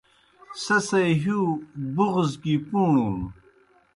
[0.63, 1.39] سہ سے ہِیؤ
[1.95, 3.15] بُغض گیْ پُوݨُن۔